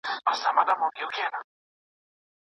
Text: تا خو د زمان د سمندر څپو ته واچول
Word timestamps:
تا 0.05 0.11
خو 0.13 0.17
د 0.21 0.21
زمان 0.25 0.35
د 0.37 0.41
سمندر 0.43 0.75
څپو 0.77 0.87
ته 0.97 1.01
واچول 1.05 1.43